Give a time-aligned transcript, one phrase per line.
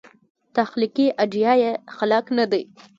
[0.55, 2.63] تخلیقي ایډیا یې خلاق نه دی.